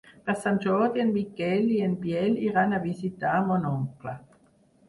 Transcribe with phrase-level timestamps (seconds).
[0.27, 4.17] Per Sant Jordi en Miquel i en Biel iran a visitar mon oncle.